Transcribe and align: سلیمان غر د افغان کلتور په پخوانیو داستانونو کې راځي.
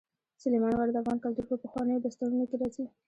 سلیمان 0.41 0.73
غر 0.77 0.89
د 0.91 0.95
افغان 1.01 1.17
کلتور 1.23 1.45
په 1.49 1.57
پخوانیو 1.63 2.03
داستانونو 2.05 2.45
کې 2.49 2.55
راځي. 2.61 2.85